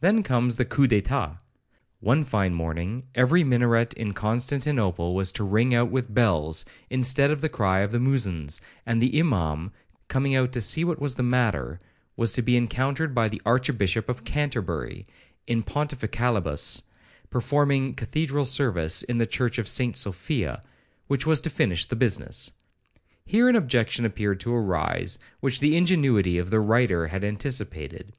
Then 0.00 0.24
comes 0.24 0.56
the 0.56 0.64
coup 0.64 0.88
d'eclat,—one 0.88 2.24
fine 2.24 2.54
morning, 2.54 3.04
every 3.14 3.44
minaret 3.44 3.92
in 3.94 4.12
Constantinople 4.12 5.14
was 5.14 5.30
to 5.30 5.44
ring 5.44 5.72
out 5.72 5.92
with 5.92 6.12
bells, 6.12 6.64
instead 6.90 7.30
of 7.30 7.40
the 7.40 7.48
cry 7.48 7.78
of 7.78 7.92
the 7.92 8.00
Muezzins; 8.00 8.60
and 8.84 9.00
the 9.00 9.16
Imaum, 9.16 9.70
coming 10.08 10.34
out 10.34 10.50
to 10.54 10.60
see 10.60 10.82
what 10.82 10.98
was 10.98 11.14
the 11.14 11.22
matter, 11.22 11.78
was 12.16 12.32
to 12.32 12.42
be 12.42 12.56
encountered 12.56 13.14
by 13.14 13.28
the 13.28 13.40
Archbishop 13.46 14.08
of 14.08 14.24
Canterbury, 14.24 15.06
in 15.46 15.62
pontificalibus, 15.62 16.82
performing 17.30 17.94
Cathedral 17.94 18.44
service 18.46 19.04
in 19.04 19.18
the 19.18 19.24
church 19.24 19.58
of 19.58 19.68
St 19.68 19.96
Sophia, 19.96 20.62
which 21.06 21.26
was 21.26 21.40
to 21.42 21.48
finish 21.48 21.86
the 21.86 21.94
business. 21.94 22.50
Here 23.24 23.48
an 23.48 23.54
objection 23.54 24.04
appeared 24.04 24.40
to 24.40 24.52
arise, 24.52 25.20
which 25.38 25.60
the 25.60 25.76
ingenuity 25.76 26.38
of 26.38 26.50
the 26.50 26.58
writer 26.58 27.06
had 27.06 27.22
anticipated. 27.22 28.14